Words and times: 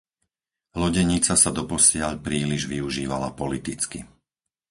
Lodenica 0.81 1.33
sa 1.43 1.51
doposiaľ 1.59 2.13
príliš 2.27 2.63
využívala 2.73 3.29
politicky. 3.41 3.99